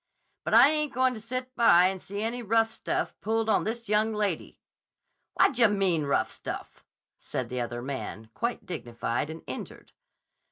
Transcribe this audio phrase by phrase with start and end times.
[0.45, 3.87] 'But I ain't goin' to sit by and see any rough stuff pulled on this
[3.87, 4.59] young lady.'
[5.35, 6.83] 'Whad dye mean, rough stuff?'
[7.19, 9.91] said the other man, quite dignified and injured.